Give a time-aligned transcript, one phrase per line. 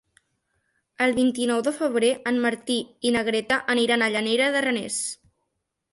[1.05, 2.79] El vint-i-nou de febrer en Martí
[3.11, 4.99] i na Greta aniran a Llanera de Ranes.